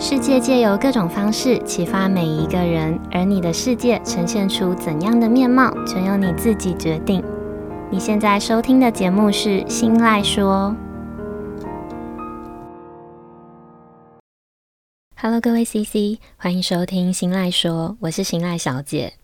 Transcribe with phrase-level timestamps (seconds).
[0.00, 7.20] 世界借由各种方式启发每一个人，而你的世界呈现出怎样的面貌，全由你自己决定。
[7.90, 10.72] 你现在收听的节目是《新赖说》。
[15.20, 19.14] Hello，各位 CC，欢迎收听《新赖说》，我是新赖小姐。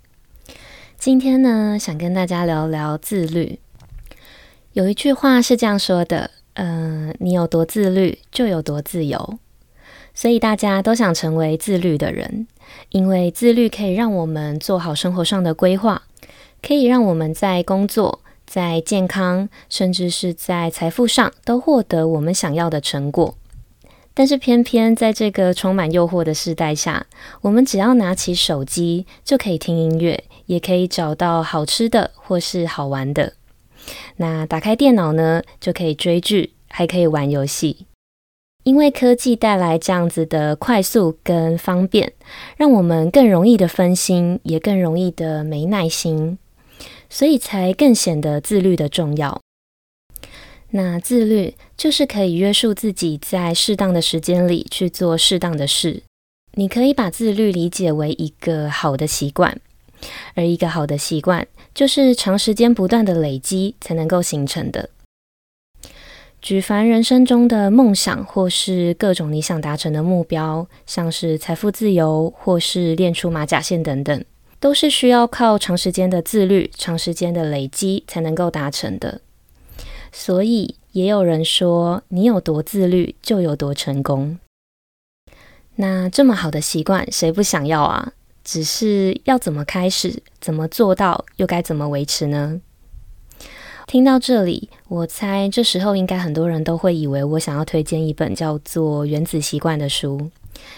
[0.99, 3.61] 今天呢，想跟大家聊聊自律。
[4.73, 9.39] 有一句话是这样说的：“嗯、呃，你有多自律，就有多自由。”
[10.15, 12.47] 所以大家都想成为自律的人，
[12.91, 16.03] 因为自律可以让我们做好生活上的规划，
[16.63, 23.35] 可以让我们在工作、在健康，甚至是在财富上都获得我们想要的成果。
[24.17, 27.07] 但是偏偏在这个充满诱惑的时代下，
[27.41, 33.33] 我们只要拿起手机就可以听音乐，也可以找到好吃的或是好玩的。
[34.19, 37.87] 那打开电脑呢，就可以追剧，还可以玩游戏。
[38.65, 42.13] 因为科技带来这样子的快速跟方便，
[42.57, 46.39] 让我们更容易的分心，也更容易的没耐心，
[47.11, 49.39] 所以才更显得自律的重要。
[50.71, 56.03] 那自律就是可以约束自己，在适当的时间里去做适当的事。
[56.55, 59.61] 你可以把自律理解为一个好的习惯，
[60.35, 64.89] 而一个好的习惯就是长时间不断的累积才能够形成的。
[66.45, 74.25] 举凡人生中的梦想，或是各种你想达成的目标，像是财富自由，或是练出马甲线等等，
[74.61, 79.23] 都是需要靠长时间的自律、长时间的累积才能够达成的。
[80.13, 84.39] 所以，也有人说，你有多自律，就有多成功。
[85.77, 88.13] 那这么好的习惯，谁不想要啊？
[88.45, 92.61] 只是要怎么开始，怎么做到，又该怎么维持呢？
[93.87, 100.31] 听到这里，我猜这时候应该很多人都会以为我想要推荐一本叫做《原子习惯》的书，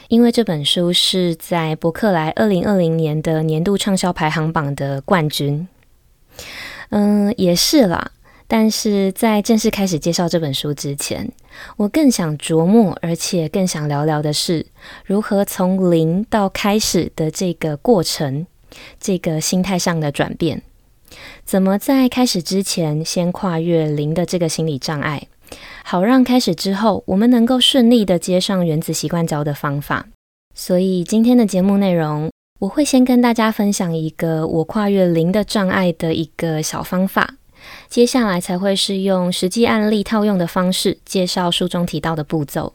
[0.08, 5.66] 因为这本书是在伯克莱二零二零年的年度畅销排行榜的冠军。
[6.90, 8.10] 嗯，也是啦。
[8.48, 11.28] 但是在正式开始介绍这本书之前，
[11.76, 14.66] 我更想琢磨，而且更想聊聊的是
[15.04, 18.46] 如何从零到开始的这个过程，
[19.00, 20.62] 这个心态上的转变。
[21.44, 25.26] 怎么在开始之前先跨越零的这个心理障碍，
[25.84, 30.06] 好让开始之后我们能够顺利的接上原子习惯教的方法。
[30.54, 32.30] 所以今天的节目内容，
[32.60, 37.34] 我会先跟大家分享一个我跨越零的障碍的一个小方法，
[37.88, 42.72] 接下来才会是用实际案例套用的方式介绍书中提到的步骤。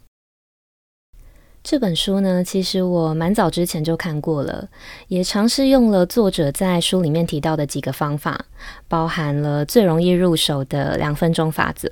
[1.63, 4.67] 这本书呢，其实我蛮早之前就看过了，
[5.07, 8.45] 也尝试用了作者在书里面提到的几个方法，
[8.87, 11.89] 包含了最容易入手的两分钟法则。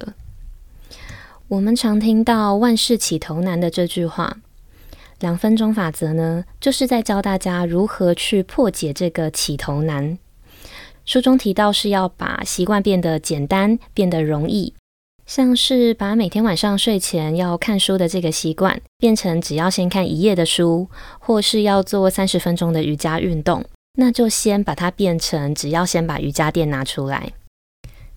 [1.48, 4.38] 我们常听到“万事起头难”的这句话，
[5.20, 10.18] 两分钟法则呢，就是在教大家如何去破解这个起头难。
[11.06, 14.74] 书中提到是要把习惯变得简单，变得容易。
[15.30, 23.64] 像是把每天晚上睡前要看书的这个习惯，变成只要先看一页的书，或是要做三十分钟的瑜伽运动，
[24.00, 27.32] 那就先把它变成只要先把瑜伽垫拿出来。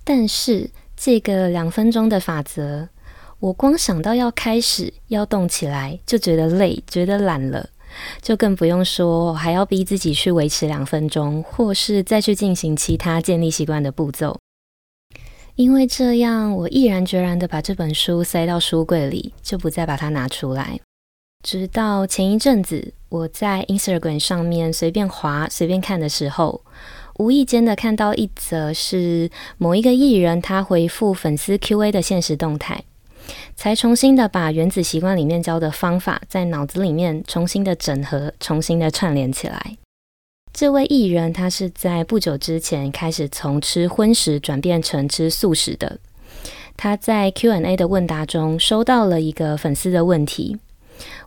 [0.03, 2.89] 但是这个两分钟的法则，
[3.41, 7.69] 我光想到要开始要动起来，就觉得累，觉得懒了，
[8.23, 14.39] 就更不用说还要逼自己去维持两分钟，或是再去进行其他建立习惯的步骤。
[15.55, 20.81] 因为这样，我毅然决然的把这本书塞到书柜里，就不再把它拿出来。
[21.43, 26.63] 直到前一阵子，我在 Instagram 上面随便滑、随便看的时候，
[27.19, 32.85] 无意间的看到一则是某一个艺人他回复粉丝 QA 的现实动态，
[33.55, 39.77] 才重新的把原子习惯里面教的方法在脑子里面重新的整合、重新的串联起来。
[40.53, 45.99] 这位艺人，他是在不久之前开始从吃荤食转变成吃素食的。
[46.77, 50.59] 他在 Q&A 的问答中收到了一个粉丝的问题，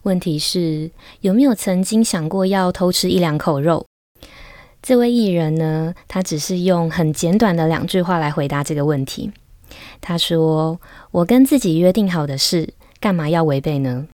[0.03, 0.91] 问题是
[1.21, 3.85] 有没有曾经想过要偷吃一两口肉？
[4.81, 9.31] 这位艺人呢，他只是用很简短的两句话来回答这个问题。
[9.99, 10.79] 他说
[11.09, 14.07] ：“我跟自己约定好的事，干嘛要违背呢？”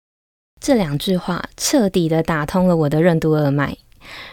[0.60, 3.78] 这两句话彻底的打通了我的任督二脉。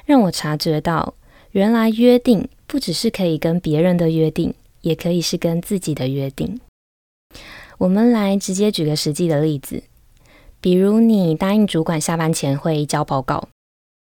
[0.06, 1.14] 让我察觉到，
[1.52, 6.60] 原来约定不只是可以跟别人的约定，也可以是跟自己的约定。
[7.78, 9.84] 我们来直接举个实际的例子，
[10.62, 13.50] 比如你答应主管下班前会交报告，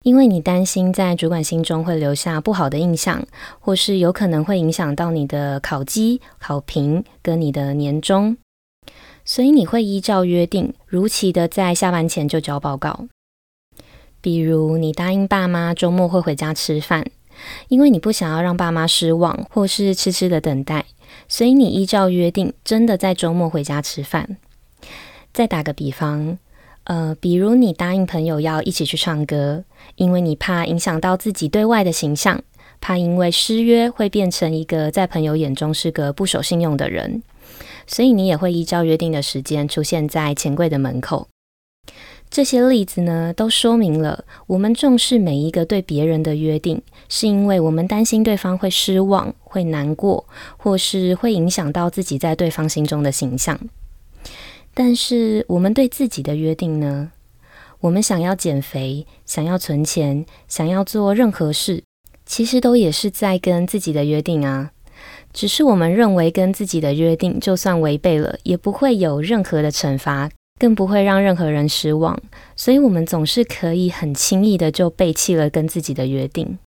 [0.02, 3.25] 因为你担心在主管心中会留下不好的印象，
[3.61, 8.37] 或是有可能会影响到你的考绩、考评跟你的年终，
[9.25, 13.06] 所以你会依照约定，如期的在下班前就交报告。
[14.20, 17.05] 比如你答应爸妈周末会回家吃饭，
[17.69, 20.84] 因为你不想要让爸妈失望，或是痴痴的等待，
[21.26, 24.37] 所以你依照约定真的在周末回家吃饭。
[25.32, 26.38] 再打个比方，
[26.84, 29.64] 呃，比如你答应朋友要一起去唱歌，
[29.96, 32.43] 因为你怕影响到自己对外的形象，
[32.81, 37.22] 怕因为失约会变成一个在朋友眼中是个不守信用的人，
[37.87, 41.30] 所以你也会依照约定的时间出现在钱柜的门口。
[42.31, 50.25] 这些例子呢，都说明了我们重视每一个对别人的约定，是因为我们担心对方会失望、会难过，
[50.56, 53.59] 或是会影响到自己在对方心中的形象。
[54.73, 57.11] 但是我们对自己的约定呢？
[57.81, 61.82] 我们想要减肥，想要存钱，想要做任何事，
[62.25, 64.71] 其实都也是在跟自己的约定啊。
[65.32, 70.31] 只是我们认为跟自己的约定，就算违背了，也不会有任何的惩罚，
[70.61, 72.21] 更不会让任何人失望，
[72.55, 76.59] 所以我们总是可以很轻易的就背弃了跟自己的约定。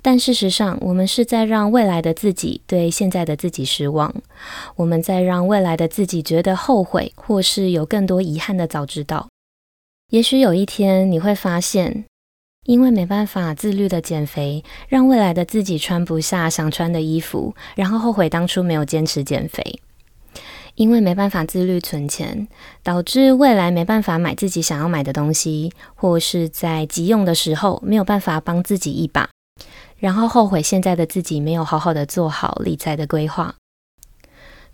[0.00, 4.14] 但事实上，我们是在让未来的自己对现在的自己失望，
[4.76, 9.28] 我们在让未来的自己觉得后悔，或是有更多遗憾的早知道。
[10.10, 12.04] 也许有一天你会发现，
[12.64, 19.62] 因为没办法自律的减肥，让未来的自己穿不下想穿的衣服，然后后悔当初没有坚持减肥；
[20.74, 22.48] 因为没办法自律存钱，
[22.82, 29.28] 导致未来没办法买自己想要买的东西，或是在急用的时候没有办法帮自己一把。
[29.98, 33.54] 然后后悔现在的自己没有好好的做好理财的规划，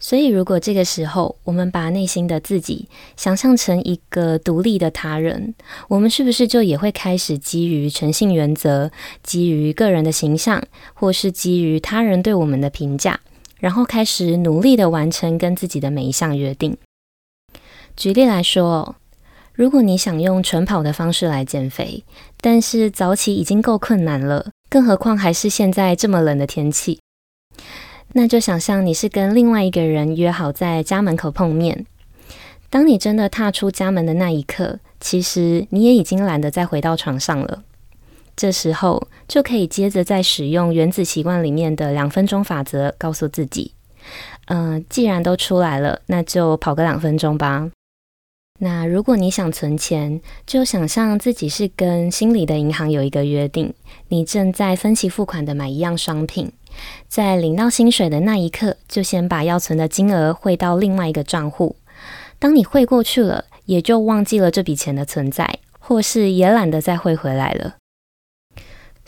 [0.01, 5.55] 所以如果这个时候我们把内心的自己想象成一个独立的他人，
[5.89, 8.91] 我们是不是就也会开始基于诚信原则，
[9.23, 10.61] 基于个人的形象，
[10.95, 13.21] 或是基于他人对我们的评价，
[13.61, 16.77] 然后开始努力的完成跟自己的每一项约定？
[17.97, 18.97] 举例来说，
[19.53, 22.03] 如果你想用晨跑的方式来减肥，
[22.41, 24.51] 但是早起已经够困难了。
[24.71, 27.01] 更何况还是现在这么冷的天气，
[28.13, 31.87] 那就想象你是跟另外一个人约好在家门口碰面。
[32.71, 37.65] 当你真的踏出家门的那一刻，其实你也已经懒得再回到床上了。
[38.41, 43.75] 这时候就可以接着再使用《原子习惯》里面的两分钟法则，告诉自己：
[44.47, 47.71] 嗯、既然都出来了，那就跑个两分钟吧。
[48.61, 53.75] 那如果你想存钱，就想象自己是跟心里的银行有一个约定，
[54.09, 56.51] 你正在分期付款的买一样商品，
[57.09, 61.77] 在领到薪水的那一刻，就先把要存的金额汇到另外一个账户。
[62.39, 67.75] 当你汇过去了，也就忘记了这笔钱的存在，或是也懒得再汇回来了。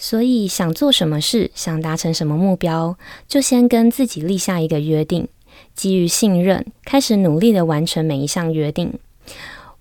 [0.03, 5.29] 所以想做什么事，想达成什么目标，就先跟自己立下一个约定，
[5.77, 8.99] 基于信任，开始努力的完成每一项约定。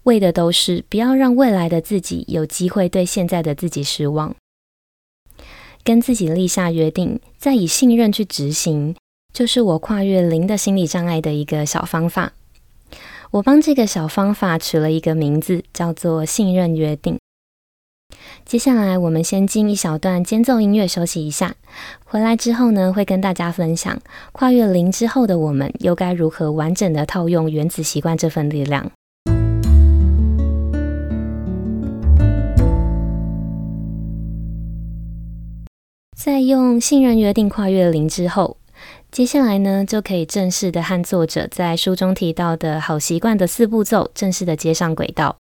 [0.04, 4.36] 为的都是不要让未来的自己有机会对现在的自己失望。
[5.84, 8.96] 跟自己立下约定，再以信任去执行，
[9.34, 12.34] 就是我跨越零的心理障碍的一个小方法。
[13.32, 17.18] 我帮这个小方法取了一个名字，叫做“信任约定”。
[18.46, 21.56] 接下来，我们先进一小段间奏音乐休息一下。
[22.04, 23.98] 回来之后呢，会跟大家分享
[24.34, 28.92] 跨越零之后的我们，又该如何完整的套用原子习惯这份力量。
[36.13, 38.58] 在用信任约定跨越零之后，
[39.12, 45.40] 接下来呢，就可以正式的和作者在书中提到的好习惯的四步骤正式的接上轨道。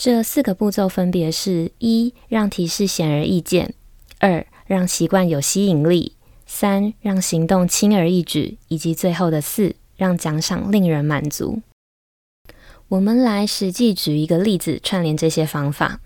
[0.00, 3.72] 这四个步骤分别是：一、让提示显而易见；
[4.20, 6.12] 二、让习惯有吸引力；
[6.46, 11.62] 三、让行动轻而易举；以及最后的四、让奖赏令人满足。
[12.86, 16.00] 我们来实际举一个例子，串联这些方法。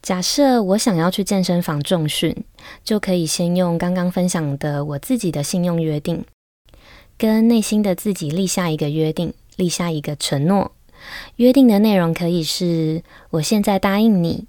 [0.00, 2.34] 假设我想要去健身房重训，
[2.82, 6.24] 就可以先用刚刚分享的我自己的信用约定，
[7.18, 10.72] 跟内心的自己立下一个约定，立下一个承诺。
[11.36, 14.46] 约定的内容可以是：我现在答应你，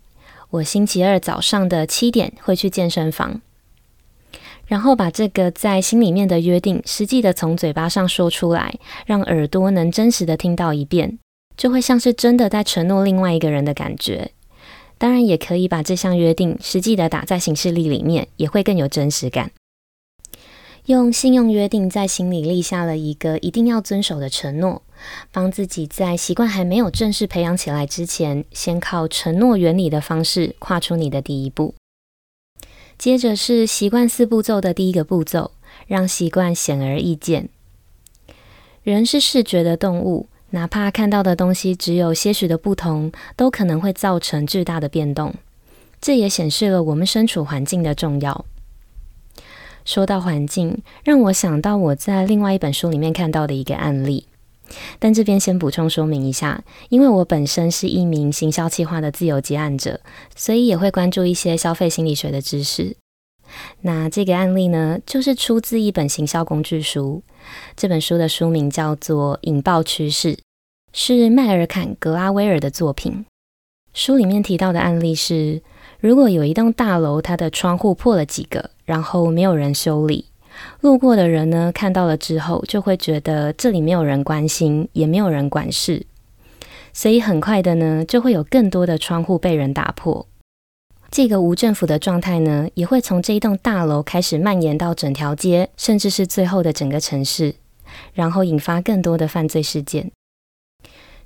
[0.50, 3.41] 我星期二早上的七点会去健身房。
[4.68, 11.18] 然后把这个在心里面的约定，实际的从嘴巴上说出来，让耳朵能真实的听到一遍，
[11.58, 14.32] 就会像是真的在承诺另外一个人的感觉。
[15.00, 19.50] 当然，也可以把这项约定实际的打在行事历里面，也会更有真实感。
[20.86, 24.84] 用信用约定在心里立下了一个一定要遵守的承诺，
[25.32, 31.75] 帮自己在习惯还没有正式培养起来之前，先靠承诺原理的方式跨出你的第一步。
[32.98, 35.51] 接着是习惯四步骤的第一个步骤，
[35.88, 37.50] 让习惯显而易见。
[38.84, 40.27] 人是视觉的动物。
[40.51, 45.36] 哪怕看到的东西只有些许的不同，都可能会造成巨大的变动。
[46.01, 48.46] 这也显示了我们身处环境的重要。
[49.86, 54.25] 说到环境，让我想到我在另外一本书里面看到的一个案例。
[54.99, 59.99] 但这边先补充说明一下，因为我本身是一名行销企划的自由接案者，
[60.35, 62.95] 所以也会关注一些消费心理学的知识。
[63.81, 67.23] 那这个案例呢，就是出自一本行销工具书。
[67.75, 70.35] 这本书的书名叫做《引爆趋势》，
[70.93, 73.25] 是麦尔坎·格拉威尔的作品。
[73.91, 75.63] 书里面提到的案例是，
[75.99, 80.25] 如果有一栋大楼，它的窗户破了几个，然后没有人修理，
[80.82, 86.06] 路过的人呢，看到了之后，就会觉得这里没有人关心，也没有人管事，
[86.94, 90.25] 所以很快的呢，就会有更多的窗户被人打破。
[91.12, 97.56] 这个无政府的状态呢，也会从这一栋大楼开始蔓延到整条街，甚至是最后的整个城市，
[98.13, 100.12] 然后引发更多的犯罪事件。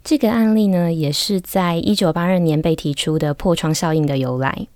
[0.01, 4.67] 这个案例呢，也是在一九八二年被提出的破窗效应的由来，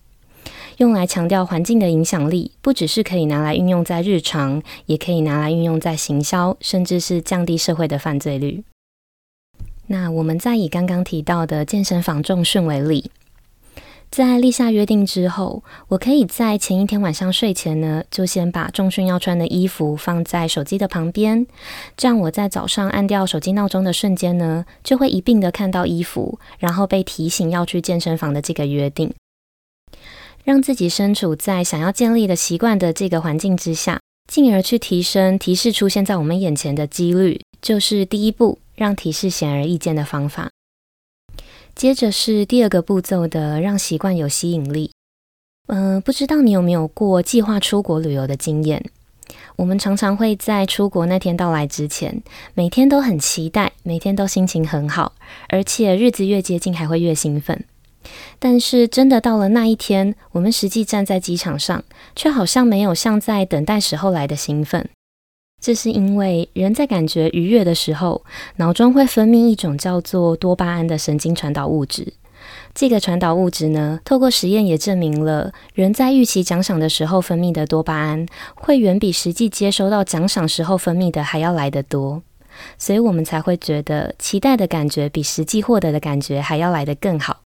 [0.77, 8.63] 用来强调环境的影响力，不只是可以拿来运用在日常，也可以拿来运用在行销，甚至是降低社会的犯罪率。
[9.88, 13.10] 那我们再以刚刚提到的健身房重训为例。
[14.10, 21.46] 在立下约定之后，我可以在前一天晚上睡前呢，就先把重训要穿的衣服放在手机的旁边，
[21.98, 29.13] 这样我在早上按掉手机闹钟的瞬间呢，就会一并的看到衣服，然后被提醒要去健身房的这个约定，
[30.48, 34.00] 让自己身处在想要建立的习惯的这个环境之下，
[34.32, 40.50] 进而去提升提示出现在我们眼前的几率，就是第一步，让提示显而易见的方法。
[41.75, 44.92] 接着是第二个步骤的，让习惯有吸引力。
[45.66, 48.82] 嗯、不知道你有没有过计划出国旅游的经验？
[49.58, 52.24] 我们常常会在出国那天到来之前，
[52.54, 55.12] 每天都很期待，每天都心情很好，
[55.50, 57.66] 而且日子越接近还会越兴奋。
[58.39, 61.84] 但是真的到了那一天，我们实际站在机场上，
[62.16, 64.88] 却好像没有像在等待时候来的兴奋。
[65.60, 68.24] 这是因为人在感觉愉悦的时候，
[68.58, 72.13] 脑中会分泌一种叫做多巴胺的神经传导物质。
[72.75, 82.22] 这个传导物质呢，透过实验也证明了，人在预期奖赏的时候分泌的多巴胺，会远比实际接收到奖赏时候分泌的还要来得多。
[82.77, 87.42] 所以我们才会觉得期待的感觉比实际获得的感觉还要来得更好。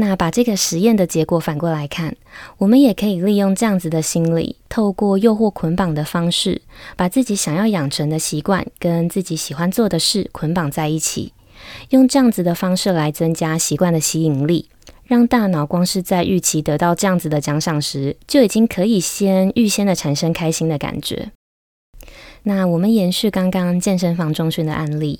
[0.00, 2.14] 那把这个实验的结果反过来看，
[2.58, 6.62] 我们也可以利用这样子的心理，透过诱惑捆绑的方式，
[6.96, 11.32] 把自己想要养成的习惯跟自己喜欢做的事捆绑在一起，
[11.90, 14.68] 用这样子的方式来增加习惯的吸引力，
[15.04, 21.32] 让大脑光是在预期得到这样子的奖赏时，就已经可以先预先的产生开心的感觉。
[22.44, 25.18] 那我们延续刚刚健身房重训的案例。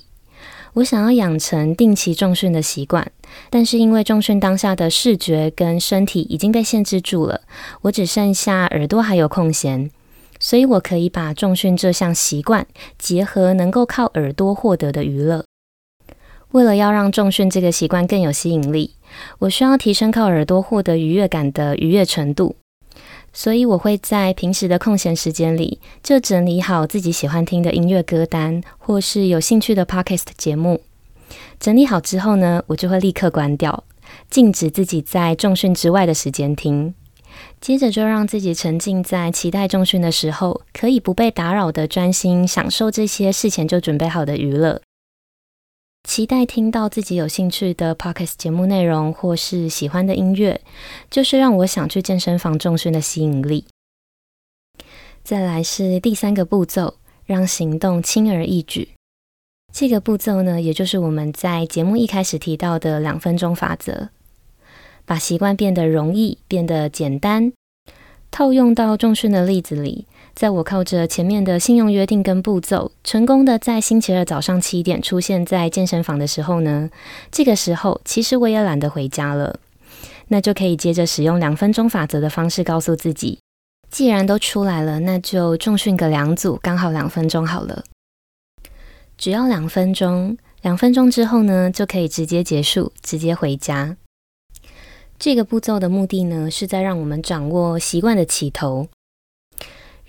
[0.79, 3.11] 我想要养成定期重训的习惯，
[3.49, 7.41] 但是因为重训当下的视觉跟身体已经被限制住了，
[7.81, 9.89] 我只剩下耳朵还有空闲，
[10.39, 12.65] 所以我可以把重训这项习惯
[12.97, 15.43] 结合能够靠耳朵获得的娱乐。
[16.51, 18.91] 为了要让重训这个习惯更有吸引力，
[19.39, 22.55] 我需要提升靠耳朵获得愉悦感的愉悦程度。
[23.31, 30.81] 所以我会在平时的空闲时间里，就整理好自己喜欢听的音乐歌单，或是有兴趣的 podcast 节目。
[31.59, 33.83] 整理好之后呢，我就会立刻关掉，
[34.29, 36.93] 禁止自己在重训之外的时间听。
[37.61, 44.81] 接着就让自己沉浸在期待重训的时候，可以不被打扰的专心享受这些事前就准备好的娱乐。
[46.03, 50.61] 期待听到自己有兴趣的 Podcast 节目内容，或是喜欢的音乐，
[51.09, 53.65] 就是让我想去健身房重训的吸引力。
[55.23, 58.89] 再来是第三个步骤，让行动轻而易举。
[59.71, 64.09] 这个步骤呢，也就是我们在节目一开始提到的两分钟法则，
[65.05, 67.51] 把习惯变得容易，变得简单。
[68.31, 70.07] 套用到重训的例子里。
[70.39, 76.89] 在我靠着前面的信用约定跟步骤，成功的在星期二早上七点出现在健身房的时候呢，
[77.29, 79.59] 这个时候其实我也懒得回家了，
[80.29, 83.39] 那就可以接着使用两分钟法则的方式告诉自己，
[83.91, 87.83] 既然都出来了，那就重训个两组，刚好两分钟好了，
[89.17, 93.97] 只要两分钟，两分钟之后呢，就可以直接结束，直接回家。
[95.19, 98.87] 这个步骤的目的呢，是在让我们掌握习惯的起头。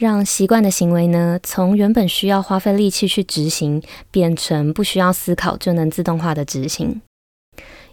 [0.01, 7.03] 让习惯的行为呢，从原本需要花费力气去执行，变成不需要思考就能自动化的执行，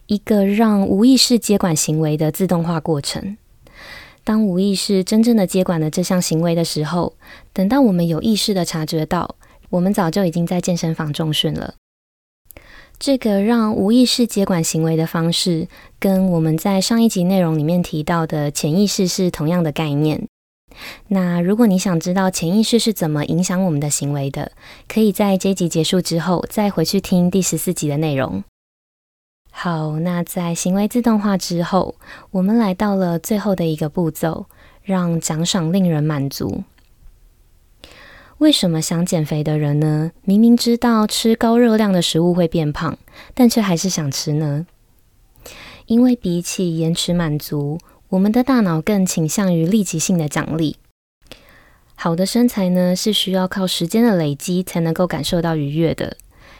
[0.06, 3.36] 一个让无意识接管行为的自动化过程。
[4.24, 7.18] 当无意识真正的接管了这项行为的时候，
[7.52, 9.36] 等到我们有意识的察觉到，
[9.70, 11.74] 我们早就已经在健身房重训了。
[12.98, 15.68] 这个让无意识接管行为的方式，
[16.00, 20.26] 跟我们在上一集内容里面提到的潜意识是同样的概念。
[21.08, 24.52] 那如果你想知道潜意识是怎么影响我们的行为的，
[24.88, 28.44] 可以在这集结束之后再回去听第十四集的内容。
[29.52, 31.96] 好，那在行为自动化之后，
[32.32, 34.46] 我们来到了最后的一个步骤，
[34.84, 36.64] 让奖赏令人满足。
[38.38, 40.12] 为什么想减肥的人呢？
[40.22, 42.96] 明明知道吃高热量的食物会变胖，
[43.34, 44.68] 但却还是想吃呢？
[45.88, 47.80] 因为比起延迟满足，
[48.10, 50.78] 我们的大脑更倾向于立即性的奖励。
[51.96, 56.16] 好的身材呢，是需要靠时间的累积才能够感受到愉悦的。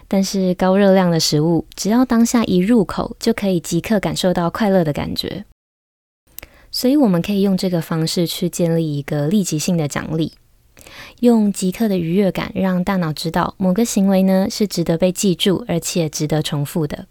[0.10, 5.46] 但是高热量的食物，只要当下一入口，就可以即刻感受到快乐的感觉。
[6.72, 10.34] 所以我们可以用这个方式去建立一个立即性的奖励。
[11.20, 17.08] 用即刻的愉悦感，让大脑知道某个行为呢，是值得被记住，而且值得重复的。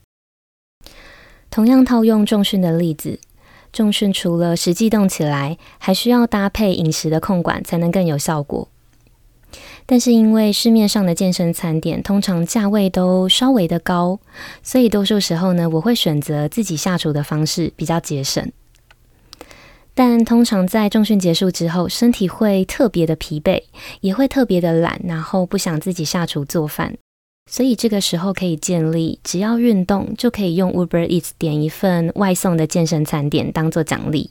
[1.50, 3.20] 同样套用重训的例子，
[3.76, 8.66] 重训除了实际动起来，还需要搭配饮食的控管，才能更有效果。
[9.84, 14.18] 但是因为市面上的健身餐点通常价位都稍微的高，
[14.62, 18.50] 所以多数时候呢，我会选择自己下厨的方式，比较节省。
[19.94, 23.64] 但通常在重训结束之后，身体会特别的疲惫，
[24.00, 26.96] 也会特别的懒，然后不想自己下厨做饭。
[27.50, 34.30] 所以这个时候可以建立，只要运动就可以用 Uber Eats 点一份外送的健身餐点当做奖励。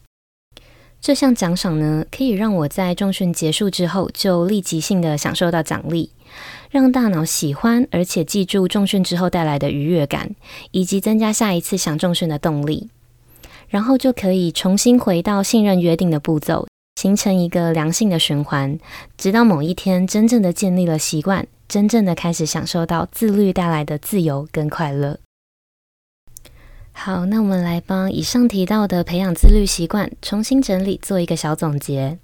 [1.02, 6.10] 这项奖赏呢，可以让我在重训结束之后就立即性的享受到奖励，
[6.72, 10.36] 让大脑喜欢而且记住重训之后带来的愉悦感，
[10.72, 12.90] 以及增加下一次想重训的动力。
[13.68, 18.80] 然后就可以重新回到信任约定的步骤，形成一个良性的循环，
[19.18, 25.20] 直到某一天真正的建立了习惯，真正的开始享受到自律带来的自由跟快乐。
[26.94, 32.18] 好，那我们来帮以上提到的培养自律习惯重新整理，做一个小总结：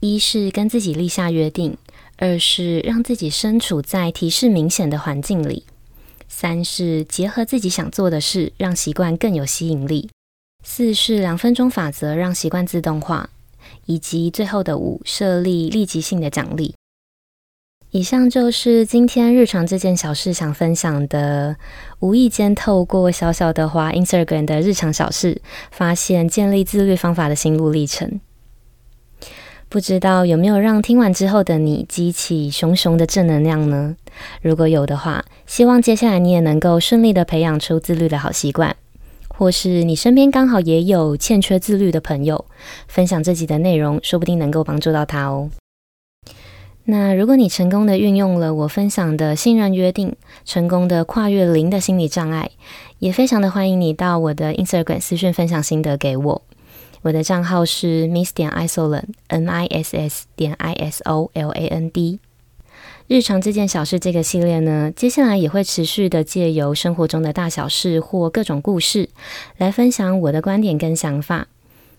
[0.00, 1.74] 一是跟自己立下约定；
[2.16, 5.66] 二是让自己身处在提示明显的环境里。
[6.26, 10.08] 三是结合自己想做的事，让习惯更有吸引力；
[10.64, 13.28] 四是两分钟法则，让习惯自动化；
[13.86, 16.74] 以及最后的五，设立立即性的奖励。
[17.90, 21.56] 以上就是今天日常这件小事想分享的，
[22.00, 28.20] 无意间透过小小的花 Instagram 的日常小事，发现建立自律方法的心路历程。
[29.68, 33.96] 不知道有没有让听完之后的你激起熊熊的正能量呢？
[34.40, 38.74] 如果有的话，希望接下来你也能够顺利的培养出自律的好习惯，
[39.36, 42.44] 或是你身边刚好也有欠缺自律的朋友，
[42.86, 45.50] 分享这集的内容，说不定能够帮助到他哦。
[46.84, 52.50] 那如果你成功的运用了我分享的信任约定，成功的跨越零的心理障碍，
[52.98, 56.42] 也非常的欢迎你到我的 Instagram 私讯分享心得给我。
[57.02, 62.18] 我的账号是 miss 点 isoland，m i s s 点 i s o l a n d。
[63.12, 69.10] 日常这件小事这个系列呢，接下来也会持续的借由生活中的大小事或各种故事，
[69.58, 71.46] 来分享我的观点跟想法，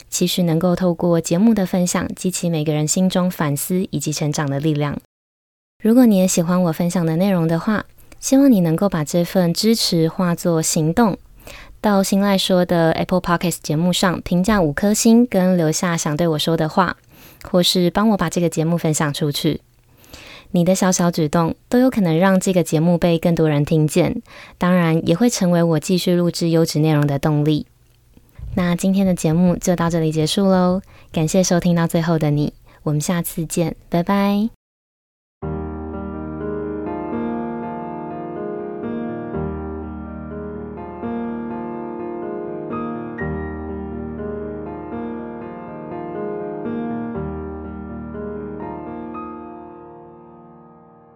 [0.09, 4.97] 期许能够透过节目的分享，激起每个人心中反思以及成长的力量。
[5.83, 7.85] 如果你也喜欢我分享的内容的话，
[8.19, 11.19] 希望你能够把这份支持化作行动。
[11.79, 16.97] 到新赖说的 Apple Podcast 节目上评价五颗星，跟留下想对我说的话，
[17.43, 19.61] 或是帮我把这个节目分享出去。
[20.55, 24.21] 你的小小举动都有可能让这个节目被更多人听见，
[24.57, 27.65] 当然也会成为我继续录制优质内容的动力。
[28.55, 34.62] 那今天的节目就到这里结束喽，感谢收听到最后的你，我们下次见，拜拜。